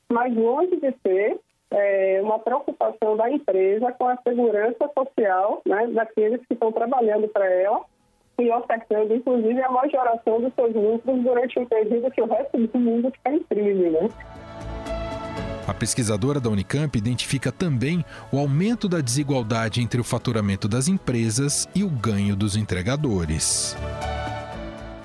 mas 0.10 0.34
longe 0.36 0.75
de 0.77 0.94
ser 1.04 1.39
é, 1.72 2.19
uma 2.22 2.39
preocupação 2.39 3.17
da 3.17 3.29
empresa 3.29 3.91
com 3.93 4.07
a 4.07 4.17
segurança 4.17 4.89
social 4.98 5.62
né, 5.65 5.88
daqueles 5.88 6.45
que 6.48 6.53
estão 6.53 6.72
trabalhando 6.72 7.27
para 7.27 7.45
ela 7.45 7.81
e 8.38 8.51
ofertando, 8.51 9.15
inclusive, 9.15 9.62
a 9.62 9.72
majoração 9.72 10.41
dos 10.41 10.53
seus 10.53 10.74
lucros 10.74 11.24
durante 11.24 11.57
um 11.57 11.65
período 11.65 12.12
que 12.12 12.22
o 12.22 12.27
resto 12.27 12.57
do 12.57 12.79
mundo 12.79 13.07
está 13.07 13.31
em 13.31 13.39
crise. 13.43 13.89
Né? 13.89 14.10
A 15.67 15.74
pesquisadora 15.74 16.39
da 16.39 16.50
Unicamp 16.50 16.95
identifica 16.95 17.51
também 17.51 18.05
o 18.31 18.38
aumento 18.38 18.88
da 18.88 19.01
desigualdade 19.01 19.81
entre 19.81 20.00
o 20.00 20.03
faturamento 20.03 20.67
das 20.67 20.88
empresas 20.88 21.67
e 21.74 21.84
o 21.84 21.89
ganho 21.89 22.36
dos 22.36 22.55
entregadores. 22.55 23.75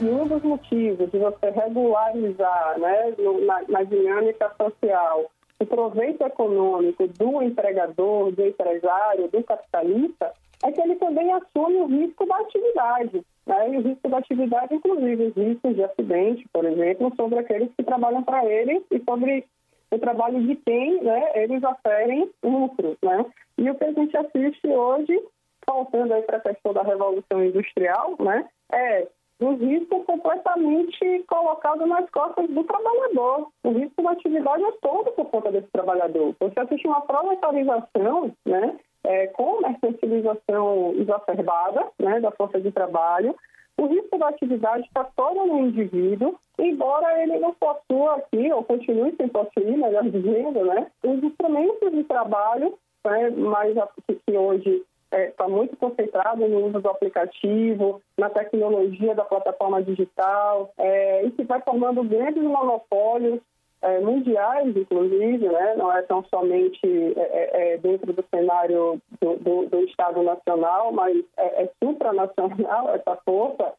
E 0.00 0.04
um 0.04 0.26
dos 0.26 0.42
motivos 0.42 1.10
de 1.10 1.18
você 1.18 1.50
regularizar 1.50 2.78
né, 2.78 3.14
na, 3.46 3.62
na 3.68 3.82
dinâmica 3.84 4.50
social 4.60 5.30
o 5.60 5.66
proveito 5.66 6.24
econômico 6.24 7.06
do 7.06 7.42
empregador, 7.42 8.32
do 8.32 8.46
empresário, 8.46 9.28
do 9.28 9.44
capitalista, 9.44 10.32
é 10.62 10.72
que 10.72 10.80
ele 10.80 10.96
também 10.96 11.32
assume 11.32 11.76
o 11.76 11.86
risco 11.86 12.26
da 12.26 12.36
atividade. 12.38 13.22
Né? 13.46 13.70
E 13.70 13.76
o 13.76 13.82
risco 13.82 14.08
da 14.08 14.18
atividade, 14.18 14.74
inclusive, 14.74 15.26
os 15.26 15.34
riscos 15.34 15.74
de 15.74 15.84
acidente, 15.84 16.48
por 16.52 16.64
exemplo, 16.64 17.12
sobre 17.16 17.38
aqueles 17.38 17.70
que 17.76 17.82
trabalham 17.82 18.22
para 18.22 18.44
ele 18.44 18.82
e 18.90 19.02
sobre 19.08 19.44
o 19.90 19.98
trabalho 19.98 20.42
de 20.46 20.56
quem 20.56 21.02
né, 21.02 21.32
eles 21.34 21.62
oferem 21.62 22.30
lucro. 22.42 22.96
Né? 23.02 23.26
E 23.58 23.70
o 23.70 23.74
que 23.74 23.84
a 23.84 23.92
gente 23.92 24.16
assiste 24.16 24.66
hoje, 24.66 25.20
voltando 25.68 26.14
para 26.22 26.38
a 26.38 26.40
questão 26.40 26.72
da 26.72 26.82
revolução 26.82 27.44
industrial, 27.44 28.16
né, 28.18 28.48
é 28.72 29.06
o 29.40 29.54
risco 29.54 30.04
completamente 30.04 31.24
colocado 31.26 31.86
nas 31.86 32.08
costas 32.10 32.48
do 32.50 32.62
trabalhador. 32.64 33.48
O 33.64 33.70
risco 33.70 34.02
da 34.02 34.10
atividade 34.10 34.62
é 34.62 34.72
todo 34.82 35.10
por 35.12 35.26
conta 35.30 35.50
desse 35.50 35.68
trabalhador. 35.72 36.34
Você 36.38 36.60
assiste 36.60 36.86
uma 36.86 37.00
proletarização, 37.00 38.32
né, 38.44 38.78
é, 39.04 39.28
com 39.28 39.60
mercantilização 39.60 40.92
exacerbada 40.96 41.86
né, 41.98 42.20
da 42.20 42.30
força 42.32 42.60
de 42.60 42.70
trabalho, 42.70 43.34
o 43.78 43.86
risco 43.86 44.18
da 44.18 44.28
atividade 44.28 44.84
está 44.84 45.04
todo 45.16 45.46
no 45.46 45.60
indivíduo, 45.60 46.38
embora 46.58 47.22
ele 47.22 47.38
não 47.38 47.54
possua 47.54 48.16
aqui, 48.16 48.52
ou 48.52 48.62
continue 48.62 49.16
sem 49.16 49.26
possuir, 49.28 49.78
melhor 49.78 50.02
dizendo, 50.04 50.66
né, 50.66 50.86
os 51.02 51.22
instrumentos 51.22 51.90
de 51.90 52.04
trabalho, 52.04 52.74
né, 53.06 53.30
mais 53.30 53.74
que 54.06 54.36
hoje 54.36 54.84
está 55.10 55.16
é, 55.16 55.30
tá 55.32 55.48
muito 55.48 55.76
concentrado 55.76 56.46
no 56.46 56.66
uso 56.66 56.80
do 56.80 56.88
aplicativo, 56.88 58.00
na 58.16 58.30
tecnologia 58.30 59.14
da 59.14 59.24
plataforma 59.24 59.82
digital, 59.82 60.72
é, 60.78 61.24
e 61.24 61.30
que 61.32 61.42
vai 61.42 61.60
formando 61.62 62.04
grandes 62.04 62.42
monopólios 62.42 63.40
é, 63.82 63.98
mundiais, 64.00 64.76
inclusive, 64.76 65.48
né? 65.48 65.74
não 65.76 65.92
é 65.92 66.02
tão 66.02 66.24
somente 66.24 66.86
é, 67.16 67.20
é, 67.20 67.74
é 67.74 67.78
dentro 67.78 68.12
do 68.12 68.24
cenário 68.32 69.00
do, 69.20 69.36
do, 69.36 69.66
do, 69.66 69.80
Estado 69.84 70.22
Nacional, 70.22 70.92
mas 70.92 71.16
é, 71.36 71.64
é 71.64 71.70
supranacional 71.82 72.90
essa 72.94 73.16
força 73.24 73.74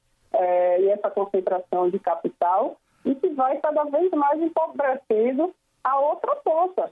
e 0.79 0.87
essa 0.87 1.11
concentração 1.11 1.89
de 1.89 1.99
capital, 1.99 2.77
e 3.05 3.13
que 3.13 3.29
vai 3.29 3.57
cada 3.57 3.83
vez 3.83 4.09
mais 4.11 4.41
empobrecendo 4.41 5.53
a 5.83 5.99
outra 5.99 6.35
força. 6.37 6.89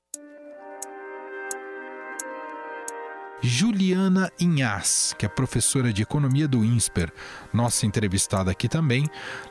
Juliana 3.41 4.31
Inhas, 4.39 5.15
que 5.17 5.25
é 5.25 5.29
professora 5.29 5.93
de 5.93 6.01
economia 6.01 6.48
do 6.48 6.63
INSPER, 6.63 7.12
nossa 7.53 7.86
entrevistada 7.86 8.51
aqui 8.51 8.67
também, 8.67 9.05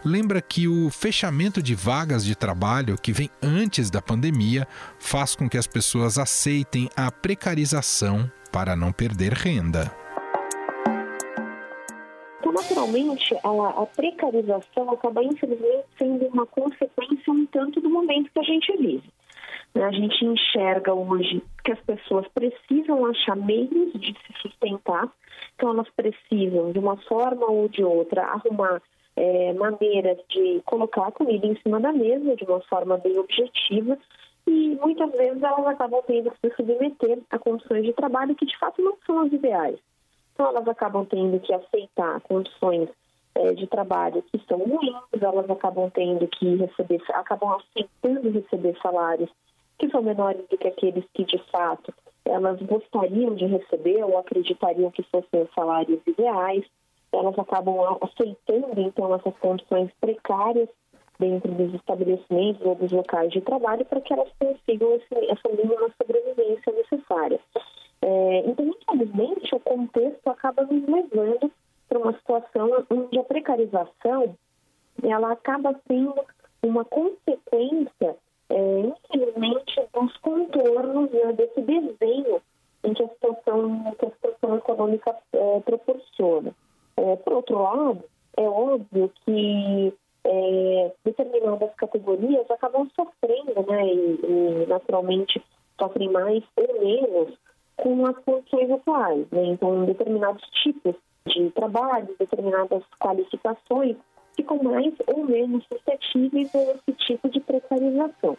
lembra 0.05 0.43
que 0.43 0.69
o 0.69 0.91
fechamento 0.91 1.63
de 1.63 1.75
vagas 1.75 2.25
de 2.25 2.37
trabalho 2.37 2.99
que 3.01 3.13
vem 3.13 3.31
antes 3.43 3.91
da 3.91 4.03
pandemia 4.03 4.69
faz 4.99 5.35
com 5.35 5.49
que 5.49 5.57
as 5.57 5.67
pessoas 5.67 6.19
aceitem 6.19 6.91
a 6.95 7.11
precarização 7.11 8.31
para 8.53 8.77
não 8.77 8.93
perder 8.93 9.33
renda. 9.33 9.91
Então, 12.41 12.53
naturalmente, 12.53 13.35
a, 13.43 13.83
a, 13.83 13.87
precarização 13.87 14.91
acaba, 14.91 15.23
infelizmente, 15.23 15.85
sendo 15.99 16.27
uma 16.27 16.47
consequência 16.47 17.33
um 17.33 17.47
tanto 17.47 17.81
do 17.81 17.91
momento 17.91 18.31
que 18.33 18.39
a 18.39 18.43
gente 18.43 18.77
vive. 18.77 19.03
Né? 19.79 19.85
A 19.85 19.93
gente 19.93 20.25
enxerga 20.25 20.93
hoje 20.93 21.41
que 21.63 21.71
as 21.71 21.81
pessoas 21.81 22.27
precisam 22.35 23.07
achar 23.07 23.37
meios 23.37 23.93
de 23.93 24.13
se 24.13 24.43
sustentar, 24.43 25.09
então 25.55 25.71
elas 25.71 25.89
precisam, 25.91 26.73
de 26.73 26.81
uma 26.81 26.97
forma 26.97 27.47
ou 27.47 27.69
de 27.69 27.85
outra, 27.85 28.25
arrumar 28.25 28.83
é, 29.15 29.53
maneiras 29.53 30.19
de 30.29 30.61
colocar 30.65 31.07
a 31.07 31.13
comida 31.13 31.47
em 31.47 31.57
cima 31.61 31.79
da 31.79 31.93
mesa 31.93 32.35
de 32.35 32.45
uma 32.45 32.61
forma 32.63 32.99
bem 32.99 33.19
objetiva 33.19 33.97
e 34.49 34.77
muitas 34.81 35.13
vezes 35.13 35.43
elas 35.43 35.67
acabam 35.67 36.03
tendo 36.07 36.31
que 36.33 36.49
se 36.49 36.57
submeter 36.57 37.21
a 37.31 37.39
condições 37.39 37.85
de 37.85 37.93
trabalho 37.93 38.35
que 38.35 38.47
de 38.47 38.59
fato 38.59 38.83
não 38.83 38.97
são 39.07 39.21
as 39.21 39.33
ideais. 39.33 39.79
Então 40.35 40.47
elas 40.49 40.67
acabam 40.67 41.05
tendo 41.05 41.39
que 41.39 41.55
aceitar 41.55 42.21
condições 42.23 42.89
é, 43.35 43.53
de 43.53 43.67
trabalho 43.69 44.23
que 44.23 44.41
são 44.49 44.59
ruins, 44.59 44.97
elas 45.21 45.49
acabam 45.49 45.89
tendo 45.91 46.27
que 46.27 46.57
receber, 46.57 47.01
acabam 47.11 47.57
aceitando 47.61 48.31
receber 48.31 48.77
salários 48.83 49.31
que 49.79 49.89
são 49.91 50.03
menores 50.03 50.47
do 50.49 50.59
que 50.59 50.69
aqueles 50.69 51.05
que, 51.15 51.25
de 51.25 51.39
fato, 51.51 51.93
elas 52.25 52.61
gostariam 52.63 53.35
de 53.35 53.47
receber 53.47 54.03
ou 54.05 54.19
acreditariam 54.19 54.91
que 54.91 55.03
fossem 55.05 55.43
os 55.43 55.53
salários 55.55 56.01
ideais. 56.07 56.65
Elas 57.13 57.39
acabam 57.39 57.99
aceitando, 58.03 58.81
então, 58.81 59.15
essas 59.15 59.37
condições 59.39 59.91
precárias 60.01 60.69
dentro 61.19 61.51
dos 61.53 61.75
estabelecimentos 61.75 62.65
ou 62.65 62.75
dos 62.75 62.93
locais 62.93 63.33
de 63.33 63.41
trabalho 63.41 63.85
para 63.85 64.01
que 64.01 64.13
elas 64.13 64.29
consigam 64.39 64.95
esse, 64.95 65.31
essa 65.31 65.49
mínima 65.49 65.91
sobrevivência 66.01 66.73
necessária. 66.73 67.41
É, 68.03 68.39
então, 68.47 68.67
infelizmente, 68.67 69.55
o 69.55 69.61
contexto 69.61 70.29
acaba 70.29 70.63
nos 70.65 70.87
levando 70.87 71.51
para 71.89 71.99
uma 71.99 72.13
situação 72.13 72.85
onde 72.91 73.19
a 73.19 73.25
precarização 73.25 74.37
ela 75.03 75.33
acaba 75.33 75.75
sendo 75.87 76.15
uma 76.63 76.85
consequência 76.85 78.17
é, 78.51 78.81
infelizmente, 78.81 79.81
dos 79.93 80.17
contornos 80.19 81.11
né, 81.11 81.33
desse 81.33 81.61
desenho 81.61 82.41
em 82.85 82.95
que 82.95 83.03
a 83.03 83.09
situação, 83.09 83.95
que 83.99 84.07
a 84.07 84.11
situação 84.11 84.57
econômica 84.57 85.17
é, 85.33 85.61
proporciona. 85.61 86.55
É, 86.97 87.17
por 87.17 87.33
outro 87.35 87.63
lado, 87.63 88.05
é 88.37 88.43
óbvio 88.43 89.13
que 89.25 89.95
é, 90.25 90.93
determinadas 91.05 91.75
categorias 91.75 92.51
acabam 92.51 92.89
sofrendo, 92.95 93.67
né, 93.69 93.87
e, 93.87 94.21
e, 94.23 94.67
naturalmente 94.67 95.43
sofrem 95.79 96.11
mais 96.11 96.43
ou 96.57 96.81
menos 96.81 97.35
com 97.77 98.07
as 98.07 98.17
condições 98.25 98.71
atuais. 98.71 99.27
Né? 99.31 99.45
Então, 99.47 99.85
determinados 99.85 100.43
tipos 100.63 100.95
de 101.27 101.51
trabalho, 101.51 102.15
determinadas 102.19 102.83
qualificações 102.99 103.97
ficam 104.49 104.63
mais 104.63 104.95
ou 105.07 105.25
menos 105.27 105.65
suscetíveis 105.67 106.55
a 106.55 106.63
esse 106.63 106.93
tipo 107.07 107.29
de 107.29 107.41
precarização. 107.41 108.37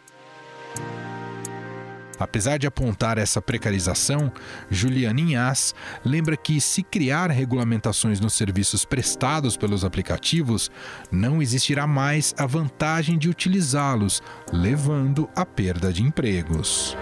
Apesar 2.18 2.58
de 2.58 2.66
apontar 2.66 3.16
essa 3.16 3.40
precarização, 3.40 4.30
Juliana 4.68 5.18
Inhas 5.18 5.74
lembra 6.04 6.36
que, 6.36 6.60
se 6.60 6.82
criar 6.82 7.30
regulamentações 7.30 8.20
nos 8.20 8.34
serviços 8.34 8.84
prestados 8.84 9.56
pelos 9.56 9.86
aplicativos, 9.86 10.70
não 11.10 11.40
existirá 11.40 11.86
mais 11.86 12.34
a 12.38 12.46
vantagem 12.46 13.16
de 13.16 13.30
utilizá-los, 13.30 14.22
levando 14.52 15.30
à 15.34 15.46
perda 15.46 15.90
de 15.90 16.02
empregos. 16.02 16.94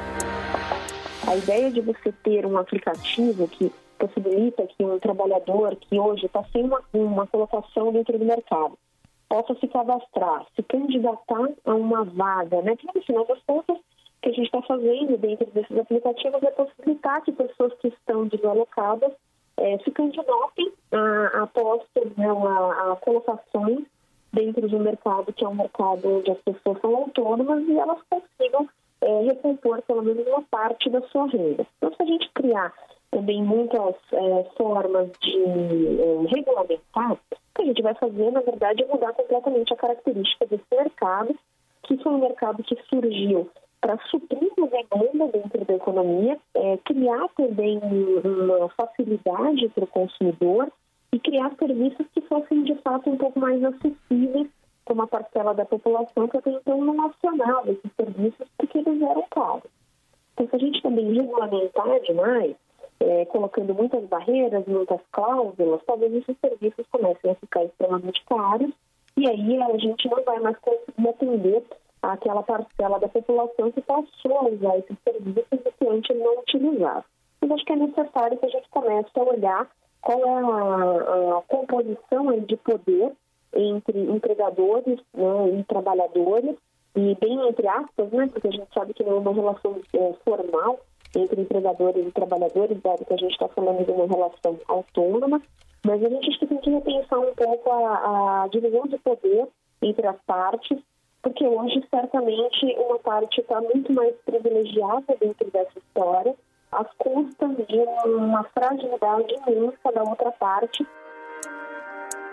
A 1.27 1.37
ideia 1.37 1.73
de 1.73 1.81
você 1.81 2.13
ter 2.23 2.47
um 2.47 2.57
aplicativo 2.57 3.49
que 3.49 3.73
possibilita 3.99 4.69
que 4.69 4.85
um 4.85 5.01
trabalhador 5.01 5.75
que 5.75 5.99
hoje 5.99 6.27
está 6.27 6.45
sem 6.53 6.65
uma, 6.65 6.81
uma 6.93 7.27
colocação 7.27 7.93
dentro 7.93 8.17
do 8.17 8.25
mercado 8.25 8.79
possa 9.29 9.55
se 9.57 9.69
cadastrar, 9.69 10.47
se 10.57 10.63
candidatar 10.63 11.51
a 11.65 11.75
uma 11.75 12.05
vaga, 12.05 12.63
né? 12.63 12.77
Que 12.77 12.87
no 12.87 13.03
final 13.03 13.27
das 13.27 13.41
contas, 13.43 13.77
o 13.77 14.21
que 14.23 14.31
a 14.31 14.33
gente 14.33 14.47
está 14.47 14.63
fazendo 14.63 15.17
dentro 15.19 15.47
desses 15.47 15.77
aplicativos 15.77 16.43
é 16.43 16.51
possibilitar 16.51 17.23
que 17.23 17.33
pessoas 17.33 17.73
que 17.75 17.89
estão 17.89 18.27
desalocadas 18.27 19.13
é, 19.59 19.79
se 19.79 19.91
candidatem 19.91 20.73
a, 20.93 21.43
a 21.43 21.47
postos, 21.47 22.17
né, 22.17 22.29
a, 22.29 22.93
a 22.93 22.97
colocações 22.97 23.85
dentro 24.33 24.69
do 24.69 24.79
mercado, 24.79 25.33
que 25.33 25.45
é 25.45 25.49
um 25.49 25.55
mercado 25.55 26.19
onde 26.19 26.31
as 26.31 26.39
pessoas 26.39 26.81
são 26.81 26.95
autônomas 26.95 27.67
e 27.67 27.79
elas 27.79 27.99
consigam 28.09 28.69
é, 29.01 29.23
recompor 29.23 29.83
pelo 29.83 30.03
menos 30.03 30.27
uma 30.27 30.43
parte 30.43 30.91
da 30.91 31.01
sua 31.09 31.27
renda. 31.27 31.67
Então, 31.77 31.93
se 31.95 32.03
a 32.03 32.07
gente 32.07 32.31
criar 32.35 32.73
também 33.11 33.43
muitas 33.43 33.95
é, 34.13 34.45
formas 34.57 35.11
de 35.21 35.39
é, 35.39 36.35
regulamentar, 36.35 37.19
que 37.59 37.63
a 37.63 37.67
gente 37.67 37.83
vai 37.83 37.95
fazer, 37.95 38.31
na 38.31 38.41
verdade, 38.41 38.85
é 38.85 38.87
mudar 38.87 39.13
completamente 39.13 39.73
a 39.73 39.77
característica 39.77 40.47
desse 40.47 40.65
mercado, 40.71 41.35
que 41.83 41.97
foi 41.99 42.13
um 42.13 42.19
mercado 42.19 42.63
que 42.63 42.77
surgiu 42.89 43.51
para 43.81 43.99
suprir 44.11 44.51
uma 44.57 44.69
demanda 44.69 45.33
dentro 45.33 45.65
da 45.65 45.75
economia, 45.75 46.39
é, 46.55 46.77
criar 46.85 47.29
também 47.37 47.81
uma 48.25 48.69
facilidade 48.71 49.69
para 49.71 49.85
o 49.85 49.89
consumidor 49.89 50.71
e 51.13 51.19
criar 51.19 51.53
serviços 51.59 52.07
que 52.13 52.21
fossem, 52.23 52.63
de 52.65 52.75
fato, 52.77 53.11
um 53.11 53.17
pouco 53.17 53.39
mais 53.41 53.63
acessíveis 53.65 54.49
para 54.85 54.95
uma 54.95 55.07
parcela 55.07 55.55
da 55.55 55.65
população 55.65 56.29
que 56.29 56.37
até 56.37 56.51
então 56.51 56.85
não 56.85 57.07
acionava 57.07 57.71
esses 57.71 57.91
serviços 57.97 58.49
porque 58.57 58.79
eles 58.79 59.03
eram 59.03 59.25
caros. 59.31 59.71
Então, 60.35 60.49
se 60.49 60.57
a 60.57 60.59
gente 60.59 60.83
também 60.83 61.13
regulamentar 61.13 62.01
demais, 62.01 62.57
é, 63.01 63.25
colocando 63.27 63.75
muitas 63.75 64.05
barreiras, 64.05 64.67
muitas 64.67 65.01
cláusulas, 65.13 65.81
talvez 65.87 66.15
esses 66.15 66.37
serviços 66.41 66.87
comecem 66.91 67.31
a 67.31 67.35
ficar 67.37 67.65
extremamente 67.65 68.25
caros 68.27 68.73
e 69.17 69.29
aí 69.29 69.63
a 69.63 69.79
gente 69.79 70.09
não 70.09 70.23
vai 70.25 70.39
mais 70.41 70.57
conseguir 70.59 71.09
atender 71.09 71.65
aquela 72.03 72.43
parcela 72.43 72.99
da 73.01 73.09
população 73.09 73.73
que 73.73 73.81
passou 73.81 74.39
a 74.39 74.49
usar 74.49 74.79
esses 74.79 74.97
serviços 75.03 75.47
e 75.53 75.73
que 75.73 75.89
antes 75.89 76.17
não 76.17 76.39
utilizava. 76.39 77.05
Mas 77.41 77.51
acho 77.51 77.65
que 77.65 77.73
é 77.73 77.77
necessário 77.77 78.39
que 78.39 78.47
a 78.47 78.49
gente 78.49 78.69
comece 78.71 79.11
a 79.15 79.23
olhar 79.23 79.69
qual 80.01 80.25
é 80.25 80.31
a, 80.31 81.39
a 81.39 81.43
composição 81.43 82.39
de 82.41 82.57
poder 82.59 83.13
entre 83.55 83.99
empregadores 83.99 85.01
né, 85.15 85.59
e 85.59 85.65
trabalhadores, 85.65 86.57
e 86.95 87.15
bem 87.17 87.49
entre 87.49 87.67
aspas, 87.67 88.11
né, 88.11 88.29
porque 88.33 88.49
a 88.49 88.53
gente 88.53 88.73
sabe 88.73 88.95
que 88.95 89.03
não 89.03 89.17
é 89.17 89.19
uma 89.19 89.33
relação 89.33 89.77
é, 89.95 90.13
formal 90.25 90.81
entre 91.21 91.41
empregadores 91.41 92.07
e 92.07 92.13
trabalhadores, 92.13 92.81
dado 92.83 93.05
que 93.05 93.15
a 93.15 93.17
gente 93.17 93.33
está 93.33 93.49
falando 93.49 93.85
de 93.85 93.91
uma 93.91 94.07
relação 94.07 94.59
autônoma, 94.69 95.41
mas 95.85 96.03
a 96.03 96.09
gente 96.09 96.29
acho 96.29 96.39
que 96.39 96.47
tem 96.47 96.59
que 96.59 96.71
repensar 96.71 97.19
um 97.19 97.35
pouco 97.35 97.71
a, 97.71 98.45
a 98.45 98.49
divisão 98.49 98.87
de 98.87 98.99
poder 98.99 99.49
entre 99.83 100.07
as 100.07 100.17
partes, 100.27 100.79
porque 101.23 101.47
hoje 101.47 101.85
certamente 101.91 102.67
uma 102.79 102.99
parte 102.99 103.41
está 103.41 103.61
muito 103.61 103.93
mais 103.93 104.15
privilegiada 104.25 105.17
dentro 105.21 105.51
dessa 105.51 105.79
história, 105.79 106.35
às 106.73 106.87
custas 106.99 107.57
de 107.67 107.79
uma 108.07 108.45
fragilidade 108.45 109.35
imensa 109.47 109.93
da 109.93 110.03
outra 110.03 110.31
parte. 110.33 110.87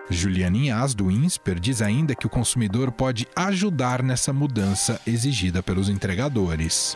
Juliana 0.10 0.56
Inhas, 0.56 0.94
do 0.94 1.10
INSPER, 1.10 1.60
diz 1.60 1.82
ainda 1.82 2.16
que 2.16 2.28
o 2.28 2.30
consumidor 2.30 2.92
pode 2.92 3.28
ajudar 3.36 4.04
nessa 4.04 4.32
mudança 4.32 5.02
exigida 5.08 5.64
pelos 5.64 5.90
entregadores. 5.90 6.96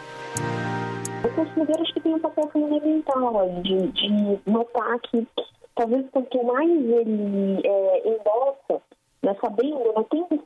O 1.23 1.29
consumidor 1.35 1.81
acho 1.81 1.93
que 1.93 1.99
tem 2.01 2.13
um 2.13 2.19
papel 2.19 2.49
fundamental 2.51 3.61
de, 3.63 3.87
de 3.91 4.39
notar 4.45 4.99
que 4.99 5.27
talvez 5.75 6.05
quanto 6.11 6.43
mais 6.43 6.69
ele 6.69 7.61
é, 7.65 8.09
endossa, 8.09 8.83
né, 9.23 9.35
sabendo, 9.41 9.79
né, 9.79 10.05
tendo 10.09 10.39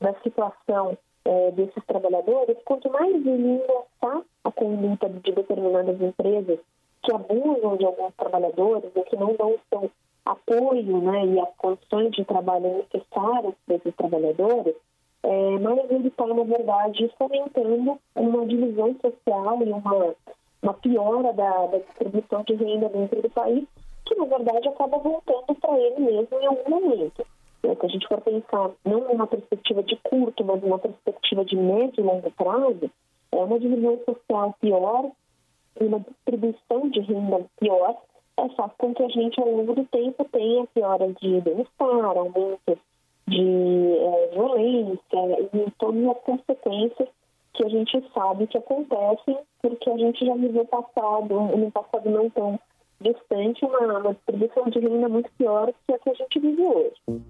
da 0.00 0.14
situação 0.22 0.96
é, 1.24 1.50
desses 1.50 1.84
trabalhadores, 1.86 2.56
quanto 2.64 2.90
mais 2.90 3.14
ele 3.14 3.60
endossar 3.60 4.22
a 4.44 4.50
conduta 4.50 5.08
de 5.08 5.32
determinadas 5.32 6.00
empresas 6.00 6.58
que 7.02 7.12
abusam 7.14 7.76
de 7.76 7.84
alguns 7.84 8.14
trabalhadores 8.14 8.90
ou 8.94 9.04
que 9.04 9.16
não 9.16 9.34
dão 9.34 9.50
o 9.50 9.60
seu 9.68 9.90
apoio 10.30 11.00
né, 11.00 11.26
e 11.26 11.40
as 11.40 11.54
condições 11.56 12.10
de 12.12 12.24
trabalho 12.24 12.78
necessárias 12.78 13.54
para 13.66 13.76
esses 13.76 13.94
trabalhadores, 13.96 14.74
é, 15.22 15.58
mas 15.58 15.90
ele 15.90 16.08
está, 16.08 16.26
na 16.26 16.42
verdade, 16.44 17.12
fomentando 17.18 17.98
uma 18.14 18.46
divisão 18.46 18.96
social 19.00 19.62
e 19.62 19.70
uma, 19.70 20.14
uma 20.62 20.74
piora 20.74 21.32
da, 21.32 21.66
da 21.66 21.78
distribuição 21.78 22.42
de 22.44 22.54
renda 22.54 22.88
dentro 22.88 23.20
do 23.20 23.30
país, 23.30 23.64
que, 24.06 24.14
na 24.14 24.24
verdade, 24.24 24.68
acaba 24.68 24.98
voltando 24.98 25.54
para 25.60 25.78
ele 25.78 26.00
mesmo 26.00 26.40
em 26.40 26.46
algum 26.46 26.70
momento. 26.70 27.26
Se 27.60 27.68
a 27.68 27.88
gente 27.88 28.08
for 28.08 28.20
pensar 28.22 28.70
não 28.84 29.00
numa 29.00 29.26
perspectiva 29.26 29.82
de 29.82 29.96
curto, 29.96 30.42
mas 30.44 30.62
numa 30.62 30.78
perspectiva 30.78 31.44
de 31.44 31.56
médio 31.56 32.00
e 32.00 32.02
longo 32.02 32.30
prazo, 32.30 32.90
é 33.32 33.36
uma 33.36 33.58
divisão 33.58 33.98
social 34.06 34.54
pior 34.60 35.10
e 35.78 35.84
uma 35.84 36.00
distribuição 36.00 36.88
de 36.88 37.00
renda 37.00 37.44
pior 37.58 37.96
é 38.40 38.48
faz 38.50 38.72
com 38.78 38.94
que 38.94 39.02
a 39.02 39.08
gente, 39.08 39.40
ao 39.40 39.48
longo 39.48 39.74
do 39.74 39.84
tempo, 39.86 40.24
tenha 40.32 40.66
piora 40.66 41.12
de 41.20 41.40
bem-estar, 41.40 42.04
aumento 42.04 42.78
de 43.28 43.96
é, 43.96 44.30
violência 44.32 45.48
e 45.54 45.70
todas 45.78 46.06
as 46.06 46.20
consequências 46.22 47.08
que 47.52 47.64
a 47.64 47.68
gente 47.68 48.04
sabe 48.14 48.46
que 48.46 48.58
acontecem 48.58 49.38
porque 49.60 49.90
a 49.90 49.96
gente 49.96 50.24
já 50.24 50.34
viveu 50.34 50.64
passado, 50.64 51.34
no 51.34 51.70
passado 51.70 52.08
não 52.08 52.30
tão 52.30 52.58
distante, 53.00 53.64
uma, 53.64 53.98
uma 53.98 54.14
distribuição 54.14 54.64
de 54.64 54.78
renda 54.78 55.08
muito 55.08 55.30
pior 55.38 55.72
que 55.86 55.94
a 55.94 55.98
que 55.98 56.10
a 56.10 56.14
gente 56.14 56.38
vive 56.38 56.62
hoje. 56.62 57.22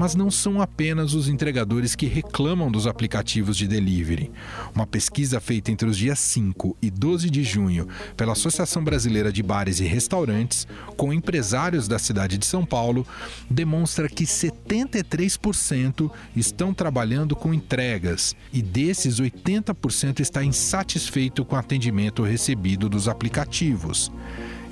Mas 0.00 0.14
não 0.14 0.30
são 0.30 0.62
apenas 0.62 1.12
os 1.12 1.28
entregadores 1.28 1.94
que 1.94 2.06
reclamam 2.06 2.70
dos 2.70 2.86
aplicativos 2.86 3.54
de 3.54 3.68
delivery. 3.68 4.32
Uma 4.74 4.86
pesquisa 4.86 5.38
feita 5.40 5.70
entre 5.70 5.86
os 5.86 5.94
dias 5.98 6.18
5 6.20 6.74
e 6.80 6.90
12 6.90 7.28
de 7.28 7.44
junho 7.44 7.86
pela 8.16 8.32
Associação 8.32 8.82
Brasileira 8.82 9.30
de 9.30 9.42
Bares 9.42 9.78
e 9.78 9.84
Restaurantes, 9.84 10.66
com 10.96 11.12
empresários 11.12 11.86
da 11.86 11.98
cidade 11.98 12.38
de 12.38 12.46
São 12.46 12.64
Paulo, 12.64 13.06
demonstra 13.50 14.08
que 14.08 14.24
73% 14.24 16.10
estão 16.34 16.72
trabalhando 16.72 17.36
com 17.36 17.52
entregas 17.52 18.34
e 18.54 18.62
desses 18.62 19.20
80% 19.20 20.20
está 20.20 20.42
insatisfeito 20.42 21.44
com 21.44 21.56
o 21.56 21.58
atendimento 21.58 22.22
recebido 22.22 22.88
dos 22.88 23.06
aplicativos. 23.06 24.10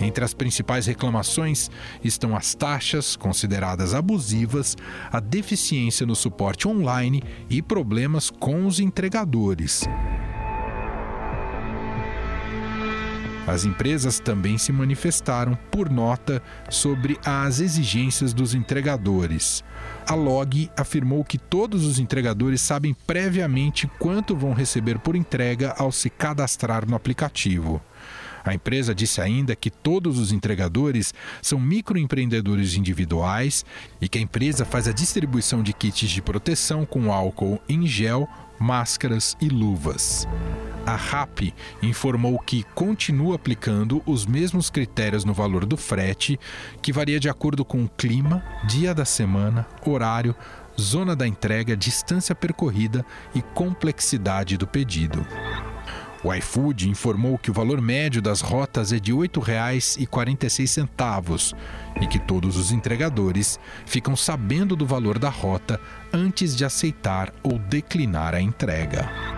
Entre 0.01 0.25
as 0.25 0.33
principais 0.33 0.87
reclamações 0.87 1.71
estão 2.03 2.37
as 2.37 2.55
taxas, 2.55 3.17
consideradas 3.17 3.95
abusivas, 3.95 4.77
a 5.11 5.21
deficiência 5.21 6.07
no 6.07 6.15
suporte 6.15 6.69
online 6.69 7.23
e 7.51 7.61
problemas 7.61 8.31
com 8.31 8.67
os 8.67 8.79
entregadores. 8.79 9.85
As 13.49 13.65
empresas 13.65 14.21
também 14.21 14.59
se 14.59 14.71
manifestaram 14.73 15.57
por 15.71 15.89
nota 15.89 16.43
sobre 16.69 17.19
as 17.25 17.61
exigências 17.61 18.35
dos 18.35 18.55
entregadores. 18.55 19.65
A 20.07 20.15
Log 20.15 20.71
afirmou 20.77 21.25
que 21.25 21.39
todos 21.39 21.87
os 21.87 21.99
entregadores 21.99 22.61
sabem 22.61 22.95
previamente 23.07 23.91
quanto 23.99 24.37
vão 24.37 24.53
receber 24.53 24.99
por 24.99 25.17
entrega 25.17 25.75
ao 25.79 25.91
se 25.91 26.11
cadastrar 26.11 26.87
no 26.87 26.95
aplicativo. 26.95 27.81
A 28.49 28.55
empresa 28.55 28.95
disse 28.95 29.21
ainda 29.21 29.55
que 29.55 29.71
todos 29.71 30.19
os 30.19 30.33
entregadores 30.33 31.13
são 31.43 31.61
microempreendedores 31.61 32.75
individuais 32.75 33.63
e 34.01 34.09
que 34.09 34.17
a 34.17 34.23
empresa 34.23 34.65
faz 34.65 34.89
a 34.89 34.93
distribuição 34.93 35.63
de 35.63 35.75
kits 35.75 36.09
de 36.09 36.23
proteção 36.23 36.87
com 36.87 37.13
álcool 37.13 37.61
em 37.69 37.87
gel, 37.87 38.27
máscaras 38.59 39.37
e 39.39 39.51
luvas. 39.51 40.27
A 40.87 40.97
RAP 40.97 41.53
informou 41.83 42.39
que 42.39 42.63
continua 42.75 43.37
aplicando 43.37 44.03
os 44.07 44.25
mesmos 44.25 44.71
critérios 44.71 45.27
no 45.27 45.35
valor 45.35 45.67
do 45.67 45.77
frete, 45.77 46.41
que 46.81 46.91
varia 46.91 47.21
de 47.21 47.29
acordo 47.29 47.67
com 47.67 47.85
o 47.85 47.89
clima, 47.91 48.43
dia 48.67 48.95
da 48.95 49.05
semana, 49.05 49.67
horário, 49.85 50.35
zona 50.81 51.15
da 51.15 51.27
entrega, 51.27 51.77
distância 51.77 52.35
percorrida 52.35 53.05
e 53.35 53.43
complexidade 53.43 54.57
do 54.57 54.67
pedido. 54.67 55.27
O 56.25 56.35
iFood 56.35 56.89
informou 56.89 57.39
que 57.39 57.51
o 57.51 57.55
valor 57.55 57.81
médio 57.81 58.21
das 58.21 58.41
rotas 58.41 58.93
é 58.93 58.99
de 58.99 59.13
R$ 59.13 59.29
8,46 59.29 61.55
e 62.01 62.07
que 62.09 62.19
todos 62.19 62.57
os 62.57 62.73
entregadores 62.73 63.61
ficam 63.87 64.17
sabendo 64.17 64.75
do 64.75 64.85
valor 64.85 65.17
da 65.19 65.31
rota 65.31 65.81
antes 66.13 66.57
de 66.57 66.65
aceitar 66.65 67.33
ou 67.43 67.57
declinar 67.59 68.35
a 68.35 68.41
entrega. 68.41 69.38